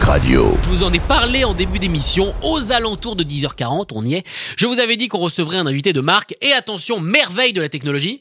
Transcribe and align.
Radio. 0.00 0.54
Je 0.64 0.68
vous 0.68 0.82
en 0.82 0.92
ai 0.92 0.98
parlé 1.00 1.44
en 1.44 1.54
début 1.54 1.78
d'émission, 1.78 2.34
aux 2.42 2.72
alentours 2.72 3.16
de 3.16 3.24
10h40, 3.24 3.86
on 3.94 4.04
y 4.04 4.14
est. 4.14 4.24
Je 4.58 4.66
vous 4.66 4.80
avais 4.80 4.98
dit 4.98 5.08
qu'on 5.08 5.18
recevrait 5.18 5.56
un 5.56 5.66
invité 5.66 5.94
de 5.94 6.02
marque, 6.02 6.34
et 6.42 6.52
attention, 6.52 7.00
merveille 7.00 7.54
de 7.54 7.62
la 7.62 7.70
technologie. 7.70 8.20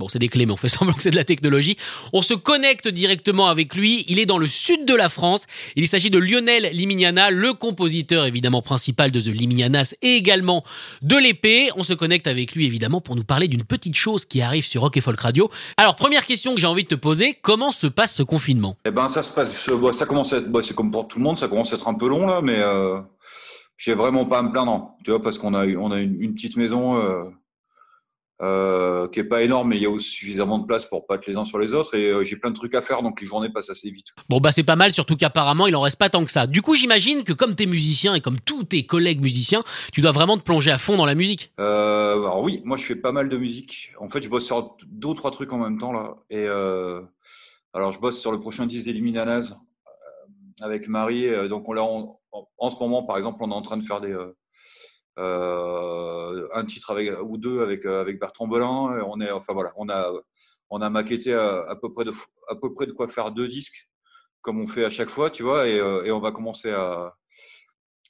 Bon, 0.00 0.08
c'est 0.08 0.18
des 0.18 0.28
clés, 0.28 0.44
mais 0.44 0.52
on 0.52 0.56
fait 0.56 0.68
semblant 0.80 0.92
que 0.92 1.02
c'est 1.02 1.12
de 1.12 1.16
la 1.16 1.22
technologie. 1.22 1.76
On 2.12 2.20
se 2.20 2.34
connecte 2.34 2.88
directement 2.88 3.46
avec 3.46 3.76
lui. 3.76 4.04
Il 4.08 4.18
est 4.18 4.26
dans 4.26 4.38
le 4.38 4.48
sud 4.48 4.86
de 4.86 4.94
la 4.94 5.08
France. 5.08 5.46
Il 5.76 5.86
s'agit 5.86 6.10
de 6.10 6.18
Lionel 6.18 6.68
Limignana, 6.72 7.30
le 7.30 7.52
compositeur 7.52 8.26
évidemment 8.26 8.60
principal 8.60 9.12
de 9.12 9.20
The 9.20 9.26
Limignanas 9.26 9.94
et 10.02 10.16
également 10.16 10.64
de 11.02 11.16
l'épée. 11.16 11.68
On 11.76 11.84
se 11.84 11.92
connecte 11.92 12.26
avec 12.26 12.56
lui 12.56 12.66
évidemment 12.66 13.00
pour 13.00 13.14
nous 13.14 13.22
parler 13.22 13.46
d'une 13.46 13.62
petite 13.62 13.94
chose 13.94 14.24
qui 14.24 14.42
arrive 14.42 14.64
sur 14.64 14.80
Rock 14.80 14.96
et 14.96 15.00
Folk 15.00 15.20
Radio. 15.20 15.48
Alors, 15.76 15.94
première 15.94 16.26
question 16.26 16.56
que 16.56 16.60
j'ai 16.60 16.66
envie 16.66 16.82
de 16.82 16.88
te 16.88 16.96
poser, 16.96 17.38
comment 17.40 17.70
se 17.70 17.86
passe 17.86 18.16
ce 18.16 18.24
confinement? 18.24 18.76
Eh 18.84 18.90
ben 18.90 19.08
ça 19.08 19.22
se 19.22 19.32
passe, 19.32 19.54
ça 19.92 20.06
commence 20.06 20.32
à 20.32 20.38
être, 20.38 20.62
c'est 20.62 20.74
comme 20.74 20.90
pour 20.90 21.06
tout 21.06 21.18
le 21.18 21.24
monde, 21.24 21.38
ça 21.38 21.46
commence 21.46 21.72
à 21.72 21.76
être 21.76 21.86
un 21.86 21.94
peu 21.94 22.08
long 22.08 22.26
là, 22.26 22.40
mais 22.42 22.58
euh, 22.58 23.00
j'ai 23.76 23.94
vraiment 23.94 24.24
pas 24.24 24.38
à 24.38 24.42
me 24.42 24.50
plaindre, 24.50 24.96
tu 25.04 25.12
vois, 25.12 25.22
parce 25.22 25.38
qu'on 25.38 25.54
a, 25.54 25.68
on 25.68 25.92
a 25.92 26.00
une, 26.00 26.20
une 26.20 26.34
petite 26.34 26.56
maison 26.56 26.96
euh, 26.96 27.22
euh, 28.42 29.06
qui 29.08 29.20
est 29.20 29.24
pas 29.24 29.42
énorme, 29.42 29.68
mais 29.68 29.76
il 29.76 29.82
y 29.82 29.86
a 29.86 29.90
aussi 29.90 30.10
suffisamment 30.10 30.58
de 30.58 30.66
place 30.66 30.84
pour 30.86 31.06
pas 31.06 31.14
être 31.14 31.26
les 31.26 31.36
uns 31.36 31.44
sur 31.44 31.58
les 31.58 31.72
autres, 31.72 31.94
et 31.94 32.10
euh, 32.10 32.24
j'ai 32.24 32.36
plein 32.36 32.50
de 32.50 32.56
trucs 32.56 32.74
à 32.74 32.80
faire, 32.82 33.02
donc 33.02 33.20
les 33.20 33.26
journées 33.26 33.48
passent 33.48 33.70
assez 33.70 33.90
vite. 33.90 34.08
Bon 34.28 34.40
bah 34.40 34.50
c'est 34.50 34.64
pas 34.64 34.74
mal, 34.76 34.92
surtout 34.92 35.16
qu'apparemment 35.16 35.66
il 35.68 35.76
en 35.76 35.80
reste 35.80 35.98
pas 35.98 36.10
tant 36.10 36.24
que 36.24 36.30
ça. 36.32 36.46
Du 36.48 36.60
coup 36.60 36.74
j'imagine 36.74 37.22
que 37.22 37.32
comme 37.32 37.54
t'es 37.54 37.66
musicien 37.66 38.14
et 38.14 38.20
comme 38.20 38.40
tous 38.40 38.64
tes 38.64 38.84
collègues 38.86 39.20
musiciens, 39.22 39.62
tu 39.92 40.00
dois 40.00 40.12
vraiment 40.12 40.36
te 40.36 40.42
plonger 40.42 40.70
à 40.72 40.78
fond 40.78 40.96
dans 40.96 41.06
la 41.06 41.14
musique. 41.14 41.52
Euh, 41.60 42.14
alors 42.16 42.42
oui, 42.42 42.60
moi 42.64 42.76
je 42.76 42.82
fais 42.84 42.96
pas 42.96 43.12
mal 43.12 43.28
de 43.28 43.36
musique. 43.36 43.92
En 44.00 44.08
fait, 44.08 44.20
je 44.22 44.28
bosse 44.28 44.46
sur 44.46 44.76
deux 44.86 45.08
ou 45.08 45.14
trois 45.14 45.30
trucs 45.30 45.52
en 45.52 45.58
même 45.58 45.78
temps 45.78 45.92
là, 45.92 46.16
et 46.30 46.44
euh, 46.48 47.02
alors 47.72 47.92
je 47.92 48.00
bosse 48.00 48.20
sur 48.20 48.32
le 48.32 48.40
prochain 48.40 48.66
disque 48.66 48.86
d'Eliminanas 48.86 49.52
euh, 49.86 50.64
avec 50.64 50.88
Marie. 50.88 51.28
euh, 51.28 51.46
donc 51.48 51.68
on 51.68 51.76
en, 51.76 52.18
en- 52.32 52.48
en 52.58 52.70
ce 52.70 52.76
moment, 52.80 53.04
par 53.04 53.16
exemple, 53.16 53.38
on 53.42 53.50
est 53.50 53.54
en 53.54 53.62
train 53.62 53.76
de 53.76 53.84
faire 53.84 54.00
des 54.00 54.12
euh, 55.18 56.32
euh, 56.34 56.48
un 56.54 56.64
titre 56.64 56.90
avec 56.90 57.10
ou 57.22 57.38
deux 57.38 57.62
avec 57.62 57.84
euh, 57.86 58.00
avec 58.00 58.18
Bertrand 58.18 58.48
Belin. 58.48 58.98
Et 58.98 59.02
On 59.06 59.20
est, 59.20 59.30
enfin 59.30 59.52
voilà, 59.52 59.72
on 59.76 59.88
a 59.88 60.12
on 60.70 60.80
a 60.80 60.90
maquetté 60.90 61.34
à, 61.34 61.60
à 61.68 61.76
peu 61.76 61.92
près 61.92 62.04
de 62.04 62.12
à 62.48 62.56
peu 62.56 62.72
près 62.74 62.86
de 62.86 62.92
quoi 62.92 63.08
faire 63.08 63.30
deux 63.30 63.48
disques 63.48 63.88
comme 64.42 64.60
on 64.60 64.66
fait 64.66 64.84
à 64.84 64.90
chaque 64.90 65.08
fois, 65.08 65.30
tu 65.30 65.42
vois, 65.42 65.66
et, 65.66 65.80
euh, 65.80 66.14
on 66.14 66.20
va 66.20 66.30
commencer 66.30 66.70
à, 66.70 67.14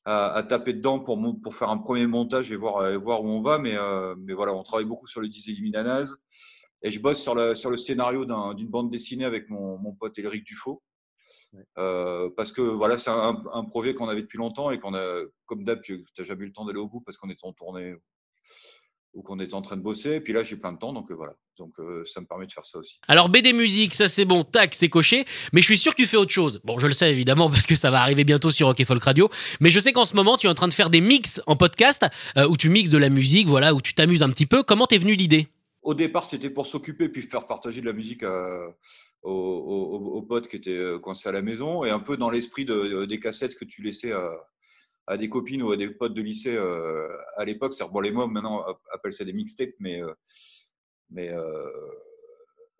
à, 0.04 0.42
taper 0.42 0.72
dedans 0.72 0.98
pour 0.98 1.16
pour 1.42 1.54
faire 1.54 1.70
un 1.70 1.78
premier 1.78 2.06
montage 2.08 2.50
et 2.50 2.56
voir 2.56 2.88
et 2.90 2.96
voir 2.96 3.22
où 3.22 3.28
on 3.28 3.40
va. 3.40 3.58
Mais 3.58 3.76
euh, 3.76 4.14
mais 4.18 4.32
voilà, 4.34 4.52
on 4.52 4.62
travaille 4.64 4.84
beaucoup 4.84 5.06
sur 5.06 5.20
le 5.20 5.28
disque 5.28 5.46
d'Eliminanas 5.46 6.14
et 6.82 6.90
je 6.90 7.00
bosse 7.00 7.22
sur 7.22 7.34
le 7.34 7.54
sur 7.54 7.70
le 7.70 7.76
scénario 7.76 8.24
d'un- 8.24 8.52
d'une 8.54 8.68
bande 8.68 8.90
dessinée 8.90 9.24
avec 9.24 9.48
mon, 9.48 9.78
mon 9.78 9.92
pote 9.94 10.18
Éric 10.18 10.44
Dufaux. 10.44 10.82
Euh, 11.78 12.30
parce 12.36 12.52
que 12.52 12.62
voilà, 12.62 12.98
c'est 12.98 13.10
un, 13.10 13.42
un 13.52 13.64
projet 13.64 13.94
qu'on 13.94 14.08
avait 14.08 14.22
depuis 14.22 14.38
longtemps 14.38 14.70
et 14.70 14.78
qu'on 14.78 14.94
a, 14.94 15.22
comme 15.46 15.64
d'hab, 15.64 15.80
tu 15.80 16.04
n'as 16.18 16.24
jamais 16.24 16.44
eu 16.44 16.46
le 16.46 16.52
temps 16.52 16.64
d'aller 16.64 16.78
au 16.78 16.88
bout 16.88 17.00
parce 17.00 17.16
qu'on 17.16 17.30
était 17.30 17.44
en 17.44 17.52
tournée 17.52 17.94
ou 19.14 19.22
qu'on 19.22 19.38
était 19.38 19.54
en 19.54 19.62
train 19.62 19.76
de 19.76 19.82
bosser. 19.82 20.14
Et 20.14 20.20
puis 20.20 20.32
là, 20.32 20.42
j'ai 20.42 20.56
plein 20.56 20.72
de 20.72 20.78
temps, 20.78 20.92
donc 20.92 21.10
euh, 21.10 21.14
voilà. 21.14 21.34
Donc 21.58 21.72
euh, 21.78 22.04
ça 22.04 22.20
me 22.20 22.26
permet 22.26 22.46
de 22.46 22.52
faire 22.52 22.64
ça 22.64 22.78
aussi. 22.78 22.98
Alors 23.06 23.28
BD 23.28 23.52
musique, 23.52 23.94
ça 23.94 24.08
c'est 24.08 24.24
bon, 24.24 24.42
tac, 24.42 24.74
c'est 24.74 24.88
coché, 24.88 25.24
mais 25.52 25.60
je 25.60 25.66
suis 25.66 25.78
sûr 25.78 25.94
que 25.94 26.02
tu 26.02 26.08
fais 26.08 26.16
autre 26.16 26.32
chose. 26.32 26.60
Bon, 26.64 26.78
je 26.78 26.86
le 26.88 26.92
sais 26.92 27.10
évidemment 27.10 27.48
parce 27.50 27.66
que 27.66 27.76
ça 27.76 27.90
va 27.92 28.00
arriver 28.00 28.24
bientôt 28.24 28.50
sur 28.50 28.66
Rock 28.66 28.80
et 28.80 28.84
Folk 28.84 29.02
Radio, 29.02 29.30
mais 29.60 29.70
je 29.70 29.78
sais 29.78 29.92
qu'en 29.92 30.04
ce 30.04 30.16
moment 30.16 30.36
tu 30.36 30.48
es 30.48 30.50
en 30.50 30.54
train 30.54 30.68
de 30.68 30.74
faire 30.74 30.90
des 30.90 31.00
mix 31.00 31.40
en 31.46 31.54
podcast 31.54 32.04
euh, 32.36 32.48
où 32.48 32.56
tu 32.56 32.68
mixes 32.68 32.90
de 32.90 32.98
la 32.98 33.08
musique, 33.08 33.46
voilà, 33.46 33.72
où 33.72 33.80
tu 33.80 33.94
t'amuses 33.94 34.22
un 34.22 34.30
petit 34.30 34.46
peu. 34.46 34.64
Comment 34.64 34.86
t'es 34.88 34.98
venu 34.98 35.14
l'idée? 35.14 35.48
Au 35.84 35.94
départ, 35.94 36.24
c'était 36.24 36.50
pour 36.50 36.66
s'occuper 36.66 37.08
puis 37.08 37.22
faire 37.22 37.46
partager 37.46 37.80
de 37.80 37.86
la 37.86 37.92
musique 37.92 38.22
à- 38.22 38.74
aux, 39.22 40.22
potes 40.28 40.48
qui 40.48 40.56
étaient 40.56 40.70
euh, 40.70 40.98
coincés 40.98 41.28
à 41.28 41.32
la 41.32 41.42
maison 41.42 41.84
et 41.84 41.90
un 41.90 42.00
peu 42.00 42.16
dans 42.16 42.30
l'esprit 42.30 42.64
de, 42.64 43.04
des 43.04 43.20
cassettes 43.20 43.54
que 43.54 43.64
tu 43.64 43.82
laissais 43.82 44.12
à, 45.06 45.16
des 45.16 45.28
copines 45.28 45.62
ou 45.62 45.72
à 45.72 45.76
des 45.76 45.90
potes 45.90 46.14
de 46.14 46.22
lycée 46.22 46.54
euh, 46.54 47.08
à 47.36 47.44
l'époque. 47.44 47.74
Bon, 47.92 48.00
les 48.00 48.10
mots 48.10 48.26
maintenant 48.26 48.64
app- 48.64 48.80
appellent 48.92 49.12
ça 49.12 49.24
des 49.24 49.32
mixtapes, 49.32 49.74
mais, 49.78 50.02
euh, 50.02 50.12
euh, 51.18 51.70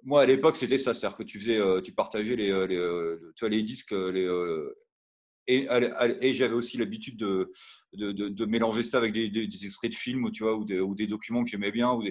moi 0.02 0.22
à 0.22 0.26
l'époque 0.26 0.56
c'était 0.56 0.78
ça, 0.78 0.94
c'est-à-dire 0.94 1.16
que 1.18 1.22
tu 1.22 1.38
faisais, 1.38 1.58
euh, 1.58 1.80
tu 1.80 1.92
partageais 1.92 2.36
les, 2.36 2.50
euh, 2.50 2.66
les, 2.66 2.76
euh, 2.76 3.32
les 3.42 3.62
disques, 3.62 3.92
euh, 3.92 4.12
euh, 4.14 4.74
et, 5.46 6.34
j'avais 6.34 6.54
aussi 6.54 6.78
l'habitude 6.78 7.18
de, 7.18 8.44
mélanger 8.46 8.82
ça 8.82 8.98
avec 8.98 9.12
des, 9.12 9.64
extraits 9.64 9.90
de 9.90 9.96
films, 9.96 10.30
tu 10.32 10.42
vois, 10.42 10.56
ou 10.56 10.94
des, 10.94 11.06
documents 11.06 11.44
que 11.44 11.50
j'aimais 11.50 11.72
bien, 11.72 11.92
ou 11.92 12.02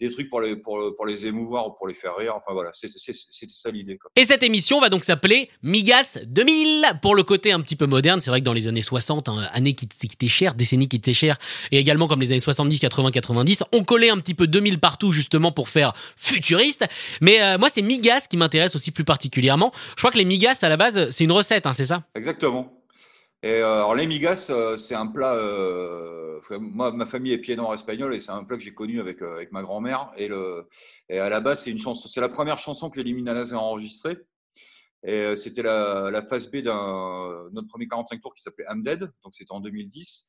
des 0.00 0.10
trucs 0.10 0.28
pour 0.28 0.40
les, 0.40 0.56
pour, 0.56 0.94
pour 0.96 1.06
les 1.06 1.26
émouvoir 1.26 1.68
ou 1.68 1.72
pour 1.72 1.86
les 1.86 1.94
faire 1.94 2.16
rire. 2.16 2.34
Enfin 2.36 2.52
voilà, 2.52 2.70
c'était 2.72 2.98
ça 2.98 3.70
l'idée. 3.70 3.98
Et 4.16 4.24
cette 4.24 4.42
émission 4.42 4.80
va 4.80 4.88
donc 4.88 5.04
s'appeler 5.04 5.50
Migas 5.62 6.18
2000 6.26 6.98
pour 7.00 7.14
le 7.14 7.22
côté 7.22 7.52
un 7.52 7.60
petit 7.60 7.76
peu 7.76 7.86
moderne. 7.86 8.20
C'est 8.20 8.30
vrai 8.30 8.40
que 8.40 8.44
dans 8.44 8.52
les 8.52 8.68
années 8.68 8.82
60, 8.82 9.28
hein, 9.28 9.48
années 9.52 9.74
qui, 9.74 9.88
qui 9.88 10.06
étaient 10.06 10.28
chères, 10.28 10.54
décennies 10.54 10.88
qui 10.88 10.96
étaient 10.96 11.12
chères, 11.12 11.38
et 11.70 11.78
également 11.78 12.08
comme 12.08 12.20
les 12.20 12.32
années 12.32 12.40
70, 12.40 12.80
80, 12.80 13.10
90, 13.10 13.64
on 13.72 13.84
collait 13.84 14.10
un 14.10 14.18
petit 14.18 14.34
peu 14.34 14.46
2000 14.46 14.80
partout 14.80 15.12
justement 15.12 15.52
pour 15.52 15.68
faire 15.68 15.92
futuriste. 16.16 16.84
Mais 17.20 17.42
euh, 17.42 17.58
moi, 17.58 17.68
c'est 17.68 17.82
Migas 17.82 18.26
qui 18.28 18.36
m'intéresse 18.36 18.74
aussi 18.74 18.90
plus 18.90 19.04
particulièrement. 19.04 19.72
Je 19.96 20.00
crois 20.00 20.10
que 20.10 20.18
les 20.18 20.24
Migas 20.24 20.60
à 20.62 20.68
la 20.68 20.76
base, 20.76 21.10
c'est 21.10 21.24
une 21.24 21.32
recette, 21.32 21.66
hein, 21.66 21.72
c'est 21.72 21.84
ça? 21.84 22.02
Exactement. 22.14 22.83
Et 23.44 23.60
euh, 23.60 23.74
alors 23.74 23.94
les 23.94 24.06
migas, 24.06 24.48
euh, 24.48 24.78
c'est 24.78 24.94
un 24.94 25.06
plat. 25.06 25.34
euh, 25.34 26.40
moi, 26.58 26.92
ma 26.92 27.04
famille 27.04 27.32
est 27.32 27.38
pied 27.38 27.56
noir 27.56 27.74
espagnol 27.74 28.14
et 28.14 28.20
c'est 28.20 28.30
un 28.30 28.42
plat 28.42 28.56
que 28.56 28.62
j'ai 28.62 28.72
connu 28.72 29.00
avec 29.00 29.20
avec 29.20 29.52
ma 29.52 29.60
grand-mère. 29.60 30.10
Et 30.16 30.30
à 31.18 31.28
la 31.28 31.40
base, 31.40 31.62
c'est 31.62 31.70
une 31.70 31.78
chanson. 31.78 32.08
C'est 32.08 32.22
la 32.22 32.30
première 32.30 32.56
chanson 32.56 32.88
que 32.88 32.96
les 32.96 33.02
Liminanas 33.02 33.52
ont 33.52 33.58
enregistrée. 33.58 34.16
Et 35.06 35.36
c'était 35.36 35.62
la, 35.62 36.24
phase 36.26 36.50
B 36.50 36.62
d'un 36.62 37.50
notre 37.52 37.68
premier 37.68 37.86
45 37.86 38.18
tours 38.22 38.34
qui 38.34 38.42
s'appelait 38.42 38.64
I'm 38.70 38.82
Dead. 38.82 39.10
Donc 39.22 39.34
c'était 39.34 39.52
en 39.52 39.60
2010. 39.60 40.26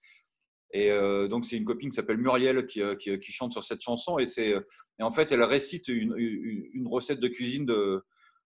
Et 0.73 0.89
donc 1.29 1.45
c'est 1.45 1.55
une 1.55 1.63
copine 1.63 1.89
qui 1.91 1.95
s'appelle 1.95 2.17
Muriel 2.17 2.67
qui, 2.67 2.81
qui, 2.97 3.31
chante 3.31 3.53
sur 3.53 3.63
cette 3.63 3.81
chanson. 3.81 4.19
Et 4.19 4.25
et 4.37 5.03
en 5.03 5.11
fait, 5.11 5.31
elle 5.31 5.43
récite 5.43 5.87
une, 5.87 6.15
une 6.17 6.87
recette 6.87 7.21
de 7.21 7.29
cuisine 7.29 7.65
de 7.65 8.03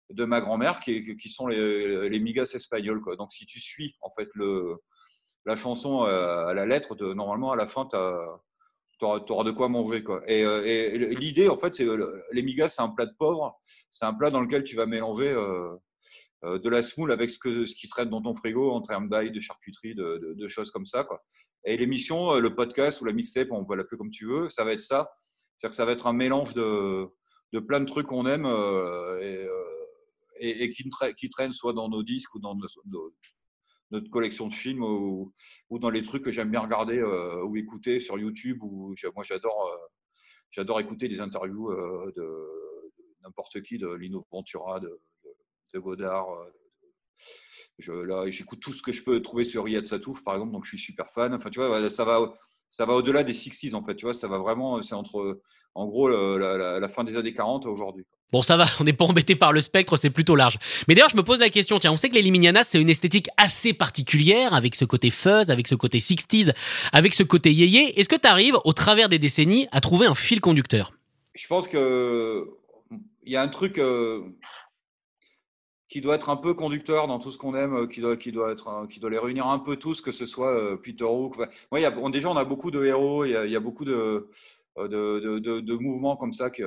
de 0.10 0.26
ma 0.26 0.42
grand-mère 0.42 0.80
qui, 0.80 1.30
sont 1.30 1.48
les, 1.48 2.20
migas 2.20 2.52
espagnols. 2.56 3.02
Quoi. 3.02 3.16
Donc, 3.16 3.34
si 3.34 3.46
tu 3.46 3.60
suis 3.60 3.96
en 4.02 4.12
fait 4.12 4.30
le, 4.34 4.78
la 5.46 5.56
chanson 5.56 6.04
à 6.04 6.54
la 6.54 6.66
lettre, 6.66 6.96
normalement, 7.14 7.52
à 7.52 7.56
la 7.56 7.68
fin, 7.68 7.88
tu 7.88 7.96
auras, 9.04 9.44
de 9.44 9.52
quoi 9.52 9.70
manger. 9.70 10.04
Quoi. 10.04 10.22
Et, 10.28 10.44
euh, 10.44 10.98
l'idée, 11.16 11.48
en 11.48 11.58
fait, 11.58 11.76
c'est 11.76 11.86
euh, 11.86 12.22
les 12.32 12.42
migas, 12.42 12.70
c'est 12.70 12.82
un 12.82 12.90
plat 12.90 13.06
de 13.06 13.16
pauvre. 13.18 13.60
C'est 13.92 14.06
un 14.06 14.14
plat 14.14 14.30
dans 14.30 14.42
lequel 14.42 14.64
tu 14.64 14.76
vas 14.76 14.86
mélanger 14.86 15.30
euh, 15.30 15.78
de 16.44 16.70
la 16.70 16.84
semoule 16.84 17.12
avec 17.12 17.30
ce, 17.30 17.38
qui 17.38 17.88
traîne 17.88 18.10
dans 18.10 18.22
ton 18.22 18.34
frigo 18.34 18.72
en 18.72 18.82
termes 18.82 19.10
d'ail, 19.10 19.32
de 19.32 19.40
charcuterie, 19.40 19.96
de, 19.96 20.48
choses 20.48 20.72
comme 20.72 20.86
ça. 20.86 21.04
Quoi. 21.04 21.22
Et 21.66 21.78
l'émission, 21.78 22.36
le 22.40 22.56
podcast 22.56 23.02
ou 23.02 23.06
la 23.06 23.14
mixtape, 23.14 23.52
on 23.52 23.66
peut 23.66 23.76
l'appeler 23.76 23.98
comme 23.98 24.12
tu 24.12 24.26
veux, 24.26 24.50
ça 24.50 24.64
va 24.64 24.74
être 24.74 24.82
ça. 24.82 25.12
C'est-à-dire 25.58 25.72
que 25.72 25.76
ça 25.76 25.86
va 25.86 25.92
être 25.92 26.08
un 26.08 26.14
mélange 26.14 26.54
de, 26.54 27.10
plein 27.68 27.82
de 27.82 27.86
trucs 27.86 28.08
qu'on 28.08 28.26
aime 28.26 28.46
et, 30.40 30.70
qui, 30.72 30.90
tra 30.90 31.08
traînent 31.32 31.52
soit 31.52 31.74
dans 31.74 31.90
nos 31.90 32.04
disques 32.04 32.34
ou 32.36 32.40
dans 32.40 32.56
notre 33.92 34.10
collection 34.10 34.48
de 34.48 34.54
films 34.54 34.84
ou, 34.84 35.34
dans 35.72 35.90
les 35.90 36.04
trucs 36.04 36.24
que 36.24 36.32
j'aime 36.32 36.52
bien 36.52 36.62
regarder 36.62 37.00
euh, 37.00 37.44
ou 37.44 37.58
écouter 37.58 38.00
sur 38.00 38.18
YouTube. 38.18 38.64
Ou 38.64 38.96
moi, 39.16 39.24
j'adore, 39.24 39.68
euh, 39.68 39.88
j'adore 40.52 40.80
écouter 40.80 41.08
des 41.08 41.22
interviews 41.22 41.72
euh, 41.72 42.12
de, 42.16 42.94
n'importe 43.24 43.62
qui, 43.62 43.78
de 43.78 43.92
Lino 43.94 44.26
Ventura, 44.32 44.80
de, 44.80 45.02
de, 45.74 45.80
Godard. 45.80 46.28
j'écoute 47.78 48.60
tout 48.60 48.74
ce 48.74 48.82
que 48.82 48.92
je 48.92 49.04
peux 49.04 49.22
trouver 49.22 49.46
sur 49.46 49.66
Riyad 49.66 49.86
Satouf, 49.86 50.24
par 50.24 50.36
exemple, 50.36 50.54
donc 50.54 50.66
je 50.66 50.70
suis 50.70 50.80
super 50.80 51.12
fan. 51.12 51.34
Enfin, 51.34 51.50
tu 51.50 51.60
vois, 51.60 51.90
ça 51.90 52.06
va, 52.06 52.34
ça 52.70 52.86
va 52.86 52.94
au-delà 52.94 53.24
des 53.24 53.34
60s, 53.34 53.76
en 53.76 53.84
fait. 53.84 53.96
Tu 53.96 54.06
vois, 54.06 54.14
ça 54.14 54.28
va 54.28 54.38
vraiment, 54.38 54.82
c'est 54.82 54.96
entre, 54.96 55.42
en 55.76 55.88
gros, 55.88 56.08
la, 56.08 56.58
la, 56.58 56.80
la 56.80 56.90
fin 56.90 57.04
des 57.04 57.16
années 57.18 57.34
40 57.34 57.66
aujourd'hui. 57.66 58.06
Bon, 58.32 58.44
ça 58.44 58.58
va, 58.58 58.66
on 58.80 58.84
n'est 58.84 58.94
pas 58.94 59.06
embêté 59.06 59.36
par 59.36 59.52
le 59.52 59.62
spectre, 59.62 59.98
c'est 59.98 60.12
plutôt 60.12 60.36
large. 60.36 60.60
Mais 60.88 60.94
d'ailleurs, 60.94 61.10
je 61.10 61.18
me 61.18 61.24
pose 61.24 61.40
la 61.40 61.50
question, 61.50 61.80
tiens, 61.80 61.92
on 61.92 61.96
sait 61.96 62.10
que 62.10 62.14
les 62.14 62.22
Liminianas, 62.22 62.64
c'est 62.64 62.80
une 62.80 62.90
esthétique 62.90 63.28
assez 63.38 63.74
particulière, 63.74 64.54
avec 64.54 64.76
ce 64.76 64.86
côté 64.86 65.10
fuzz, 65.10 65.50
avec 65.50 65.68
ce 65.68 65.74
côté 65.74 65.98
60s, 65.98 66.54
avec 66.94 67.16
ce 67.16 67.24
côté 67.24 67.52
yéyé. 67.52 68.00
Est-ce 68.00 68.08
que 68.08 68.16
tu 68.16 68.28
arrives, 68.28 68.58
au 68.66 68.74
travers 68.74 69.10
des 69.10 69.18
décennies, 69.18 69.68
à 69.72 69.82
trouver 69.82 70.06
un 70.06 70.14
fil 70.14 70.42
conducteur? 70.42 70.94
Je 71.34 71.48
pense 71.48 71.68
que 71.68 72.48
il 73.26 73.34
y 73.34 73.36
a 73.36 73.42
un 73.42 73.48
truc 73.48 73.80
qui 75.90 76.02
doit 76.02 76.16
être 76.16 76.30
un 76.30 76.38
peu 76.38 76.54
conducteur 76.54 77.08
dans 77.08 77.20
tout 77.20 77.32
ce 77.32 77.38
qu'on 77.38 77.56
aime, 77.56 77.88
qui 77.90 78.00
doit, 78.00 78.16
qui, 78.16 78.32
doit 78.32 78.52
être, 78.52 78.88
qui 78.90 79.00
doit 79.00 79.10
les 79.10 79.18
réunir 79.18 79.48
un 79.48 79.58
peu 79.58 79.76
tous, 79.76 80.02
que 80.02 80.12
ce 80.12 80.28
soit 80.28 80.80
Peter 80.84 81.04
Hook. 81.04 81.36
A, 81.72 82.10
déjà, 82.12 82.30
on 82.30 82.38
a 82.38 82.46
beaucoup 82.46 82.70
de 82.70 82.86
héros, 82.86 83.26
il 83.26 83.32
y 83.32 83.56
a, 83.56 83.60
beaucoup 83.60 83.86
de, 83.86 84.30
de, 84.78 85.40
de, 85.60 85.74
mouvements 85.74 86.16
comme 86.16 86.32
ça 86.32 86.52
qui 86.52 86.62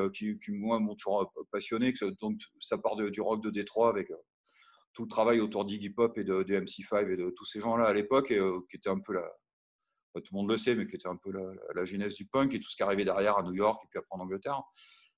moi, 0.48 0.80
m'ont 0.80 0.96
toujours 0.96 1.32
passionné. 1.52 1.94
Donc, 2.20 2.40
ça 2.58 2.78
part 2.78 2.96
du 2.96 3.20
rock 3.20 3.42
de 3.44 3.50
Détroit 3.50 3.88
avec 3.88 4.12
tout 4.92 5.02
le 5.02 5.08
travail 5.08 5.40
autour 5.40 5.64
d'Iggy 5.64 5.90
Pop 5.90 6.18
et 6.18 6.24
de, 6.24 6.42
MC5 6.42 7.12
et 7.12 7.16
de 7.16 7.30
tous 7.30 7.44
ces 7.44 7.60
gens-là 7.60 7.84
à 7.84 7.92
l'époque, 7.94 8.32
et 8.32 8.40
qui 8.68 8.76
était 8.76 8.90
un 8.90 8.98
peu 8.98 9.12
la, 9.12 9.30
tout 10.14 10.32
le 10.32 10.36
monde 10.36 10.50
le 10.50 10.58
sait, 10.58 10.74
mais 10.74 10.86
qui 10.88 10.96
était 10.96 11.08
un 11.08 11.16
peu 11.16 11.30
la, 11.30 11.44
la, 11.76 11.84
genèse 11.84 12.14
du 12.14 12.26
punk 12.26 12.54
et 12.54 12.60
tout 12.60 12.68
ce 12.68 12.74
qui 12.74 12.82
arrivait 12.82 13.04
derrière 13.04 13.38
à 13.38 13.44
New 13.44 13.54
York 13.54 13.80
et 13.84 13.86
puis 13.88 14.00
après 14.00 14.16
en 14.18 14.20
Angleterre. 14.20 14.62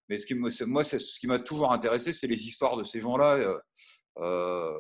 Mais 0.09 0.19
ce 0.19 0.27
qui, 0.27 0.35
moi, 0.35 0.51
ce 0.85 1.19
qui 1.19 1.27
m'a 1.27 1.39
toujours 1.39 1.73
intéressé, 1.73 2.12
c'est 2.12 2.27
les 2.27 2.47
histoires 2.47 2.77
de 2.77 2.85
ces 2.85 3.01
gens-là 3.01 3.35
euh, 3.37 3.59
euh, 4.19 4.79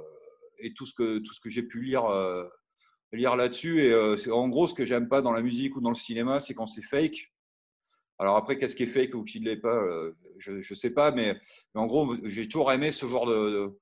et 0.58 0.74
tout 0.74 0.86
ce 0.86 0.94
que, 0.94 1.18
que 1.42 1.48
j'ai 1.48 1.62
pu 1.62 1.80
lire, 1.82 2.04
euh, 2.06 2.44
lire 3.12 3.36
là-dessus. 3.36 3.84
Et 3.84 4.16
c'est 4.18 4.30
en 4.30 4.48
gros, 4.48 4.66
ce 4.66 4.74
que 4.74 4.84
j'aime 4.84 5.08
pas 5.08 5.22
dans 5.22 5.32
la 5.32 5.42
musique 5.42 5.76
ou 5.76 5.80
dans 5.80 5.90
le 5.90 5.94
cinéma, 5.94 6.40
c'est 6.40 6.54
quand 6.54 6.66
c'est 6.66 6.82
fake. 6.82 7.32
Alors 8.18 8.36
après, 8.36 8.58
qu'est-ce 8.58 8.76
qui 8.76 8.84
est 8.84 8.86
fake 8.86 9.14
ou 9.14 9.24
qui 9.24 9.40
ne 9.40 9.46
l'est 9.46 9.56
pas, 9.56 9.82
je 10.38 10.52
ne 10.52 10.74
sais 10.74 10.94
pas, 10.94 11.10
mais, 11.10 11.36
en 11.74 11.86
gros, 11.86 12.14
j'ai 12.24 12.46
toujours 12.46 12.70
aimé 12.70 12.92
ce 12.92 13.06
genre 13.06 13.26
de, 13.26 13.72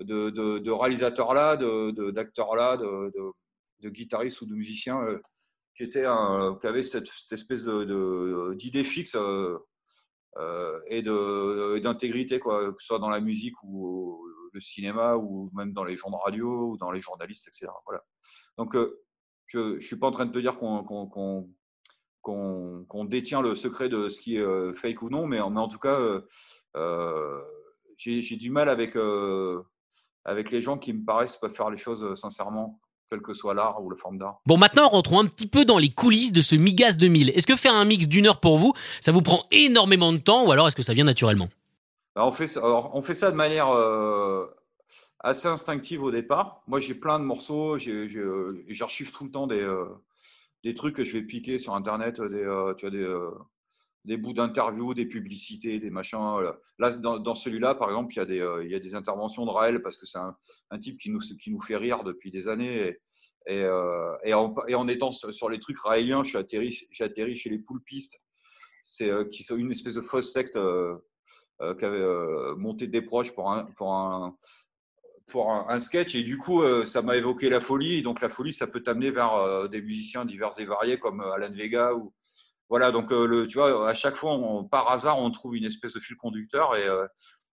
de, 0.00 0.30
de, 0.30 0.58
de 0.58 0.70
réalisateurs-là, 0.70 1.56
d'acteurs-là, 1.56 2.78
de, 2.78 3.12
de, 3.80 3.90
guitaristes 3.90 4.40
ou 4.40 4.46
de 4.46 4.54
musiciens 4.54 5.04
qui, 5.76 5.82
étaient 5.82 6.06
un, 6.06 6.56
qui 6.60 6.66
avaient 6.66 6.82
cette, 6.82 7.08
espèce 7.30 7.64
d'idée 7.64 8.84
fixe 8.84 9.16
euh, 9.16 9.58
et 10.88 11.02
d'intégrité, 11.02 12.38
quoi, 12.40 12.72
que 12.72 12.80
ce 12.80 12.86
soit 12.86 12.98
dans 12.98 13.08
la 13.08 13.20
musique 13.20 13.54
ou 13.62 14.26
le 14.54 14.60
cinéma 14.60 15.16
ou 15.16 15.50
même 15.52 15.72
dans 15.72 15.84
les 15.84 15.96
gens 15.96 16.10
de 16.10 16.16
radio 16.16 16.70
ou 16.70 16.76
dans 16.78 16.90
les 16.90 17.00
journalistes, 17.00 17.48
etc. 17.48 17.66
Voilà. 17.86 18.02
Donc, 18.56 18.74
euh, 18.76 19.02
je 19.46 19.74
ne 19.74 19.80
suis 19.80 19.98
pas 19.98 20.06
en 20.06 20.12
train 20.12 20.26
de 20.26 20.32
te 20.32 20.38
dire 20.38 20.56
qu'on 20.56 20.84
qu'on 22.22 23.04
détient 23.04 23.42
le 23.42 23.54
secret 23.54 23.90
de 23.90 24.08
ce 24.08 24.20
qui 24.20 24.36
est 24.36 24.40
euh, 24.40 24.72
fake 24.74 25.02
ou 25.02 25.10
non, 25.10 25.26
mais, 25.26 25.38
mais 25.38 25.60
en 25.60 25.68
tout 25.68 25.78
cas, 25.78 25.98
j'ai 27.98 28.36
du 28.36 28.50
mal 28.50 28.68
avec, 28.68 28.96
avec 30.24 30.50
les 30.50 30.60
gens 30.60 30.78
qui 30.78 30.92
me 30.92 31.04
paraissent 31.04 31.36
pas 31.36 31.50
faire 31.50 31.70
les 31.70 31.76
choses 31.76 32.18
sincèrement 32.18 32.80
quel 33.08 33.20
que 33.20 33.34
soit 33.34 33.54
l'art 33.54 33.82
ou 33.82 33.90
la 33.90 33.96
forme 33.96 34.18
d'art. 34.18 34.40
Bon, 34.46 34.56
maintenant, 34.56 34.88
rentrons 34.88 35.20
un 35.20 35.26
petit 35.26 35.46
peu 35.46 35.64
dans 35.64 35.78
les 35.78 35.90
coulisses 35.90 36.32
de 36.32 36.42
ce 36.42 36.54
Migas 36.54 36.96
2000. 36.98 37.30
Est-ce 37.30 37.46
que 37.46 37.56
faire 37.56 37.74
un 37.74 37.84
mix 37.84 38.06
d'une 38.06 38.26
heure 38.26 38.40
pour 38.40 38.58
vous, 38.58 38.72
ça 39.00 39.12
vous 39.12 39.22
prend 39.22 39.46
énormément 39.50 40.12
de 40.12 40.18
temps 40.18 40.46
ou 40.46 40.52
alors 40.52 40.68
est-ce 40.68 40.76
que 40.76 40.82
ça 40.82 40.94
vient 40.94 41.04
naturellement? 41.04 41.48
Bah, 42.14 42.26
on, 42.26 42.32
fait, 42.32 42.58
on 42.62 43.02
fait 43.02 43.14
ça 43.14 43.30
de 43.30 43.36
manière 43.36 43.68
euh, 43.70 44.46
assez 45.20 45.48
instinctive 45.48 46.02
au 46.02 46.10
départ. 46.10 46.62
Moi, 46.66 46.80
j'ai 46.80 46.94
plein 46.94 47.18
de 47.18 47.24
morceaux, 47.24 47.76
j'archive 48.68 49.12
tout 49.12 49.24
le 49.24 49.30
temps 49.30 49.46
des, 49.46 49.60
euh, 49.60 49.86
des 50.62 50.74
trucs 50.74 50.96
que 50.96 51.04
je 51.04 51.12
vais 51.12 51.22
piquer 51.22 51.58
sur 51.58 51.74
Internet, 51.74 52.20
des, 52.20 52.42
euh, 52.42 52.74
tu 52.74 52.86
as 52.86 52.90
des, 52.90 53.04
des 54.04 54.16
bouts 54.16 54.34
d'interviews, 54.34 54.94
des 54.94 55.06
publicités, 55.06 55.78
des 55.78 55.90
machins. 55.90 56.38
Là, 56.78 56.90
dans, 56.96 57.34
celui-là, 57.34 57.74
par 57.74 57.88
exemple, 57.88 58.12
il 58.14 58.16
y, 58.18 58.20
a 58.20 58.26
des, 58.26 58.64
il 58.64 58.70
y 58.70 58.74
a 58.74 58.80
des 58.80 58.94
interventions 58.94 59.46
de 59.46 59.50
Raël 59.50 59.82
parce 59.82 59.96
que 59.96 60.06
c'est 60.06 60.18
un, 60.18 60.78
type 60.78 60.98
qui 60.98 61.10
nous, 61.10 61.60
fait 61.60 61.76
rire 61.76 62.04
depuis 62.04 62.30
des 62.30 62.48
années. 62.48 62.98
Et, 63.46 63.66
et, 64.24 64.34
en, 64.34 64.88
étant 64.88 65.10
sur 65.12 65.48
les 65.48 65.58
trucs 65.58 65.78
raéliens, 65.78 66.22
j'ai 66.22 66.38
atterri, 66.38 66.86
atterri 67.00 67.36
chez 67.36 67.48
les 67.48 67.58
poulpistes, 67.58 68.20
c'est 68.84 69.10
qui 69.30 69.42
sont 69.42 69.56
une 69.56 69.72
espèce 69.72 69.94
de 69.94 70.02
fausse 70.02 70.32
secte 70.32 70.56
euh, 70.56 70.96
qui 71.78 71.84
avait 71.84 72.04
monté 72.56 72.86
des 72.86 73.00
proches 73.00 73.32
pour 73.32 73.50
un, 73.50 74.36
un, 75.34 75.80
sketch. 75.80 76.14
Et 76.14 76.24
du 76.24 76.36
coup, 76.36 76.62
ça 76.84 77.00
m'a 77.00 77.16
évoqué 77.16 77.48
la 77.48 77.62
folie. 77.62 77.94
Et 77.94 78.02
donc, 78.02 78.20
la 78.20 78.28
folie, 78.28 78.52
ça 78.52 78.66
peut 78.66 78.82
t'amener 78.82 79.10
vers 79.10 79.66
des 79.70 79.80
musiciens 79.80 80.26
divers 80.26 80.52
et 80.58 80.66
variés 80.66 80.98
comme 80.98 81.22
Alan 81.22 81.50
Vega 81.50 81.94
ou, 81.94 82.12
voilà, 82.68 82.92
donc 82.92 83.10
le, 83.10 83.46
tu 83.46 83.58
vois, 83.58 83.88
à 83.88 83.94
chaque 83.94 84.16
fois, 84.16 84.38
par 84.70 84.90
hasard, 84.90 85.18
on 85.18 85.30
trouve 85.30 85.56
une 85.56 85.64
espèce 85.64 85.92
de 85.92 86.00
fil 86.00 86.16
conducteur 86.16 86.74
et, 86.76 86.88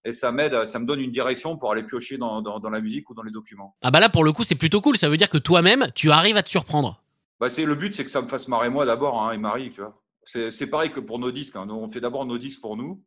et 0.04 0.14
ça 0.14 0.32
m'aide, 0.32 0.66
ça 0.66 0.80
me 0.80 0.86
donne 0.86 1.00
une 1.00 1.12
direction 1.12 1.58
pour 1.58 1.72
aller 1.72 1.84
piocher 1.84 2.18
dans, 2.18 2.42
dans, 2.42 2.70
la 2.70 2.82
musique 2.82 3.10
ou 3.10 3.14
dans 3.14 3.24
les 3.24 3.32
documents. 3.32 3.76
Ah 3.82 3.92
bah 3.92 4.00
là, 4.00 4.10
pour 4.10 4.24
le 4.24 4.32
coup, 4.32 4.44
c'est 4.44 4.56
plutôt 4.56 4.82
cool. 4.82 4.98
Ça 4.98 5.10
veut 5.10 5.18
dire 5.18 5.30
que 5.30 5.38
toi-même, 5.38 5.90
tu 5.94 6.12
arrives 6.12 6.38
à 6.38 6.44
te 6.44 6.50
surprendre. 6.50 7.04
Bah 7.40 7.50
c'est 7.50 7.66
le 7.66 7.76
but, 7.76 7.96
c'est 7.96 8.06
que 8.06 8.12
ça 8.12 8.22
me 8.22 8.28
fasse 8.28 8.48
marrer 8.48 8.70
moi 8.70 8.86
d'abord 8.86 9.22
hein, 9.22 9.32
et 9.32 9.38
Marie, 9.38 9.72
tu 9.72 9.82
vois. 9.82 10.00
C'est 10.24 10.68
pareil 10.68 10.92
que 10.92 11.00
pour 11.00 11.18
nos 11.18 11.32
disques. 11.32 11.56
Hein. 11.56 11.68
on 11.70 11.90
fait 11.90 12.00
d'abord 12.00 12.26
nos 12.26 12.38
disques 12.38 12.62
pour 12.62 12.78
nous 12.78 13.04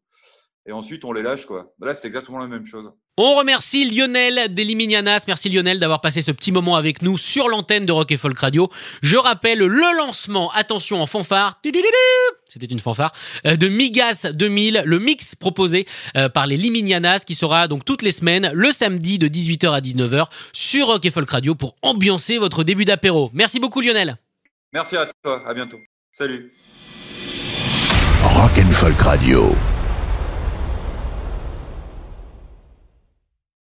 et 0.66 0.72
ensuite 0.72 1.04
on 1.04 1.12
les 1.12 1.22
lâche 1.22 1.46
quoi. 1.46 1.72
Là, 1.80 1.94
c'est 1.94 2.08
exactement 2.08 2.38
la 2.38 2.48
même 2.48 2.66
chose. 2.66 2.92
On 3.16 3.36
remercie 3.36 3.88
Lionel 3.88 4.52
Deliminianas. 4.52 5.24
Merci 5.28 5.48
Lionel 5.48 5.78
d'avoir 5.78 6.00
passé 6.00 6.20
ce 6.20 6.32
petit 6.32 6.50
moment 6.50 6.74
avec 6.74 7.00
nous 7.00 7.16
sur 7.16 7.48
l'antenne 7.48 7.86
de 7.86 7.92
Rock 7.92 8.10
et 8.10 8.16
Folk 8.16 8.36
Radio. 8.36 8.70
Je 9.02 9.16
rappelle 9.16 9.58
le 9.58 9.96
lancement, 9.96 10.50
attention 10.50 11.00
en 11.00 11.06
fanfare, 11.06 11.60
c'était 12.48 12.66
une 12.66 12.80
fanfare, 12.80 13.12
euh, 13.46 13.54
de 13.54 13.68
Migas 13.68 14.26
2000, 14.32 14.82
le 14.84 14.98
mix 14.98 15.36
proposé 15.36 15.86
euh, 16.16 16.28
par 16.28 16.48
les 16.48 16.56
Liminianas 16.56 17.24
qui 17.24 17.36
sera 17.36 17.68
donc 17.68 17.84
toutes 17.84 18.02
les 18.02 18.10
semaines 18.10 18.50
le 18.52 18.72
samedi 18.72 19.20
de 19.20 19.28
18h 19.28 19.72
à 19.72 19.80
19h 19.80 20.26
sur 20.52 20.88
Rock 20.88 21.04
et 21.04 21.12
Folk 21.12 21.30
Radio 21.30 21.54
pour 21.54 21.76
ambiancer 21.82 22.38
votre 22.38 22.64
début 22.64 22.84
d'apéro. 22.84 23.30
Merci 23.32 23.60
beaucoup 23.60 23.80
Lionel. 23.80 24.18
Merci 24.72 24.96
à 24.96 25.08
toi, 25.22 25.40
à 25.46 25.54
bientôt. 25.54 25.78
Salut. 26.10 26.52
Rock 28.22 28.58
and 28.58 28.72
Folk 28.72 29.00
Radio. 29.00 29.54